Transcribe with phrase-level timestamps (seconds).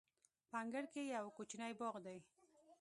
[0.49, 2.17] په انګړ کې یو کوچنی باغ دی.